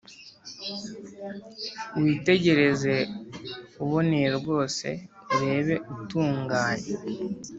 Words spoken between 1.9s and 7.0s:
Witegereze uboneye rwose urebe utunganye